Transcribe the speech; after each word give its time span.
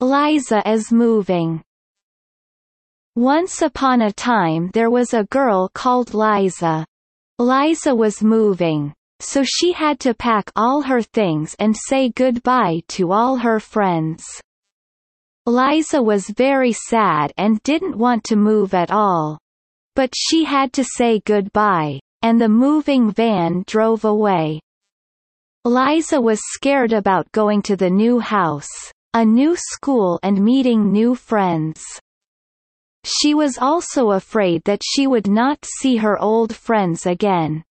Liza 0.00 0.62
is 0.64 0.92
moving. 0.92 1.60
Once 3.16 3.62
upon 3.62 4.02
a 4.02 4.12
time 4.12 4.70
there 4.72 4.90
was 4.90 5.12
a 5.12 5.24
girl 5.24 5.68
called 5.74 6.14
Liza. 6.14 6.86
Liza 7.40 7.92
was 7.92 8.22
moving, 8.22 8.94
so 9.18 9.42
she 9.42 9.72
had 9.72 9.98
to 9.98 10.14
pack 10.14 10.52
all 10.54 10.82
her 10.82 11.02
things 11.02 11.56
and 11.58 11.76
say 11.76 12.10
goodbye 12.10 12.80
to 12.86 13.10
all 13.10 13.38
her 13.38 13.58
friends. 13.58 14.24
Liza 15.46 16.00
was 16.00 16.30
very 16.30 16.72
sad 16.72 17.32
and 17.36 17.60
didn't 17.64 17.98
want 17.98 18.22
to 18.22 18.36
move 18.36 18.74
at 18.74 18.92
all. 18.92 19.36
But 19.96 20.12
she 20.16 20.44
had 20.44 20.72
to 20.74 20.84
say 20.84 21.20
goodbye, 21.26 21.98
and 22.22 22.40
the 22.40 22.48
moving 22.48 23.10
van 23.10 23.64
drove 23.66 24.04
away. 24.04 24.60
Liza 25.64 26.20
was 26.20 26.38
scared 26.52 26.92
about 26.92 27.32
going 27.32 27.62
to 27.62 27.74
the 27.74 27.90
new 27.90 28.20
house, 28.20 28.68
a 29.14 29.24
new 29.24 29.56
school 29.56 30.20
and 30.22 30.44
meeting 30.44 30.92
new 30.92 31.14
friends. 31.14 31.82
She 33.04 33.32
was 33.32 33.58
also 33.58 34.10
afraid 34.10 34.62
that 34.64 34.82
she 34.84 35.06
would 35.06 35.26
not 35.26 35.64
see 35.64 35.96
her 35.96 36.18
old 36.20 36.54
friends 36.54 37.06
again. 37.06 37.64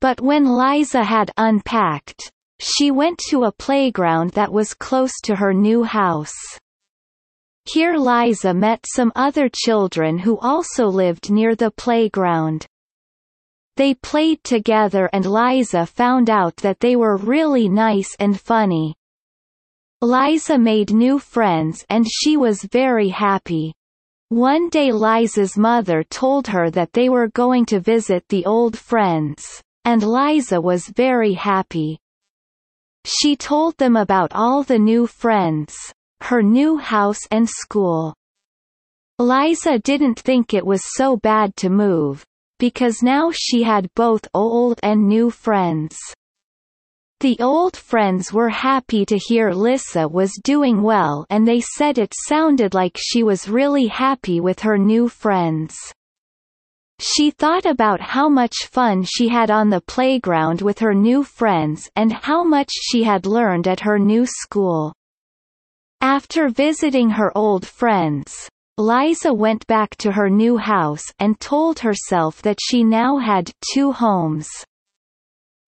But 0.00 0.20
when 0.20 0.44
Liza 0.44 1.04
had 1.04 1.30
unpacked, 1.36 2.32
she 2.58 2.90
went 2.90 3.18
to 3.30 3.44
a 3.44 3.52
playground 3.52 4.30
that 4.30 4.52
was 4.52 4.74
close 4.74 5.12
to 5.22 5.36
her 5.36 5.54
new 5.54 5.84
house. 5.84 6.34
Here 7.72 7.96
Liza 7.96 8.52
met 8.52 8.84
some 8.92 9.12
other 9.14 9.48
children 9.48 10.18
who 10.18 10.38
also 10.38 10.86
lived 10.86 11.30
near 11.30 11.54
the 11.54 11.70
playground. 11.70 12.66
They 13.76 13.94
played 13.94 14.44
together 14.44 15.08
and 15.12 15.24
Liza 15.24 15.86
found 15.86 16.28
out 16.28 16.56
that 16.58 16.80
they 16.80 16.96
were 16.96 17.16
really 17.16 17.68
nice 17.68 18.14
and 18.18 18.38
funny. 18.38 18.94
Liza 20.04 20.58
made 20.58 20.92
new 20.92 21.18
friends 21.18 21.82
and 21.88 22.06
she 22.06 22.36
was 22.36 22.62
very 22.64 23.08
happy. 23.08 23.72
One 24.28 24.68
day 24.68 24.92
Liza's 24.92 25.56
mother 25.56 26.04
told 26.04 26.46
her 26.48 26.70
that 26.72 26.92
they 26.92 27.08
were 27.08 27.28
going 27.28 27.64
to 27.66 27.80
visit 27.80 28.22
the 28.28 28.44
old 28.44 28.76
friends, 28.76 29.62
and 29.86 30.02
Liza 30.02 30.60
was 30.60 30.88
very 30.88 31.32
happy. 31.32 31.98
She 33.06 33.34
told 33.34 33.78
them 33.78 33.96
about 33.96 34.32
all 34.34 34.62
the 34.62 34.78
new 34.78 35.06
friends, 35.06 35.74
her 36.20 36.42
new 36.42 36.76
house 36.76 37.20
and 37.30 37.48
school. 37.48 38.14
Liza 39.18 39.78
didn't 39.78 40.20
think 40.20 40.52
it 40.52 40.66
was 40.66 40.82
so 40.96 41.16
bad 41.16 41.56
to 41.56 41.70
move, 41.70 42.26
because 42.58 43.02
now 43.02 43.30
she 43.32 43.62
had 43.62 43.88
both 43.94 44.28
old 44.34 44.80
and 44.82 45.08
new 45.08 45.30
friends. 45.30 45.96
The 47.20 47.36
old 47.40 47.76
friends 47.76 48.32
were 48.32 48.50
happy 48.50 49.06
to 49.06 49.16
hear 49.16 49.52
Liza 49.52 50.08
was 50.08 50.38
doing 50.42 50.82
well 50.82 51.24
and 51.30 51.46
they 51.46 51.60
said 51.60 51.96
it 51.98 52.12
sounded 52.28 52.74
like 52.74 52.96
she 52.98 53.22
was 53.22 53.48
really 53.48 53.86
happy 53.86 54.40
with 54.40 54.60
her 54.60 54.76
new 54.76 55.08
friends. 55.08 55.74
She 57.00 57.30
thought 57.30 57.66
about 57.66 58.00
how 58.00 58.28
much 58.28 58.66
fun 58.70 59.04
she 59.04 59.28
had 59.28 59.50
on 59.50 59.70
the 59.70 59.80
playground 59.80 60.62
with 60.62 60.78
her 60.78 60.94
new 60.94 61.24
friends 61.24 61.88
and 61.96 62.12
how 62.12 62.44
much 62.44 62.70
she 62.70 63.02
had 63.02 63.26
learned 63.26 63.66
at 63.66 63.80
her 63.80 63.98
new 63.98 64.26
school. 64.26 64.92
After 66.00 66.48
visiting 66.48 67.10
her 67.10 67.36
old 67.36 67.66
friends, 67.66 68.48
Liza 68.76 69.32
went 69.32 69.66
back 69.66 69.96
to 69.96 70.12
her 70.12 70.28
new 70.28 70.56
house 70.56 71.04
and 71.18 71.38
told 71.40 71.78
herself 71.78 72.42
that 72.42 72.58
she 72.60 72.84
now 72.84 73.18
had 73.18 73.50
two 73.72 73.92
homes. 73.92 74.48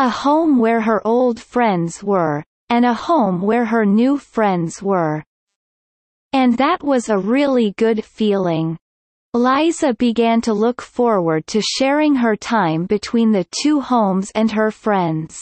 A 0.00 0.08
home 0.08 0.58
where 0.58 0.80
her 0.80 1.06
old 1.06 1.38
friends 1.38 2.02
were, 2.02 2.42
and 2.70 2.86
a 2.86 2.94
home 2.94 3.42
where 3.42 3.66
her 3.66 3.84
new 3.84 4.16
friends 4.16 4.82
were. 4.82 5.22
And 6.32 6.56
that 6.56 6.82
was 6.82 7.10
a 7.10 7.18
really 7.18 7.74
good 7.76 8.02
feeling. 8.02 8.78
Liza 9.34 9.92
began 9.92 10.40
to 10.40 10.54
look 10.54 10.80
forward 10.80 11.46
to 11.48 11.60
sharing 11.60 12.14
her 12.14 12.34
time 12.34 12.86
between 12.86 13.30
the 13.30 13.46
two 13.62 13.82
homes 13.82 14.32
and 14.34 14.50
her 14.52 14.70
friends. 14.70 15.38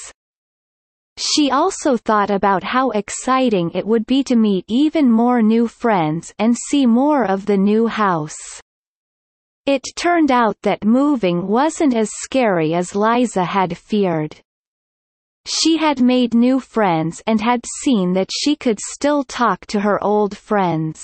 She 1.17 1.53
also 1.53 1.97
thought 1.97 2.31
about 2.31 2.65
how 2.65 2.91
exciting 2.91 3.71
it 3.75 3.87
would 3.87 4.07
be 4.07 4.25
to 4.25 4.35
meet 4.35 4.65
even 4.67 5.09
more 5.09 5.41
new 5.41 5.69
friends 5.69 6.35
and 6.41 6.57
see 6.69 6.85
more 6.85 7.25
of 7.25 7.47
the 7.47 7.57
new 7.57 7.87
house. 7.87 8.61
It 9.67 9.85
turned 9.95 10.33
out 10.33 10.57
that 10.63 10.85
moving 10.85 11.47
wasn't 11.47 11.95
as 11.95 12.11
scary 12.13 12.75
as 12.75 12.97
Liza 12.97 13.45
had 13.45 13.79
feared. 13.79 14.41
She 15.51 15.79
had 15.79 16.03
made 16.03 16.35
new 16.35 16.61
friends 16.61 17.23
and 17.27 17.41
had 17.41 17.65
seen 17.81 18.13
that 18.13 18.29
she 18.31 18.55
could 18.55 18.79
still 18.79 19.25
talk 19.25 19.65
to 19.69 19.81
her 19.81 19.99
old 20.05 20.37
friends. 20.37 21.03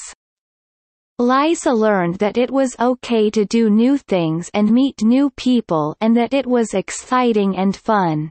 Liza 1.18 1.72
learned 1.72 2.16
that 2.16 2.36
it 2.36 2.50
was 2.50 2.76
okay 2.78 3.30
to 3.30 3.46
do 3.46 3.70
new 3.70 3.96
things 3.96 4.50
and 4.52 4.70
meet 4.70 5.02
new 5.02 5.30
people 5.30 5.96
and 6.02 6.14
that 6.18 6.34
it 6.34 6.46
was 6.46 6.74
exciting 6.74 7.56
and 7.56 7.74
fun. 7.74 8.30